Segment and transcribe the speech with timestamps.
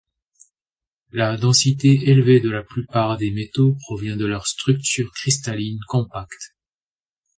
[1.11, 6.55] La densité élevée de la plupart des métaux provient de leur structure cristalline compacte.